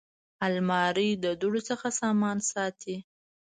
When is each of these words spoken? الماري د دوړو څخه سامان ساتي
الماري 0.45 1.09
د 1.23 1.25
دوړو 1.41 1.61
څخه 1.69 1.87
سامان 1.99 2.37
ساتي 2.51 2.97